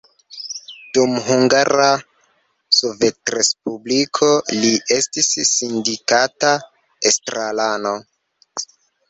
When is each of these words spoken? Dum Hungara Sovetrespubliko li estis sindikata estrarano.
Dum 0.97 1.11
Hungara 1.25 1.89
Sovetrespubliko 2.77 4.31
li 4.65 4.73
estis 4.97 5.31
sindikata 5.51 6.57
estrarano. 7.13 7.95